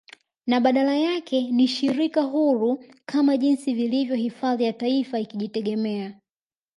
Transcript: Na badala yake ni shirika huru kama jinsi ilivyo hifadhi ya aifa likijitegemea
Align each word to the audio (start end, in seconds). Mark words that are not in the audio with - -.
Na 0.47 0.59
badala 0.59 0.97
yake 0.97 1.51
ni 1.51 1.67
shirika 1.67 2.21
huru 2.21 2.83
kama 3.05 3.37
jinsi 3.37 3.71
ilivyo 3.71 4.15
hifadhi 4.15 4.63
ya 4.63 4.79
aifa 4.79 5.19
likijitegemea 5.19 6.17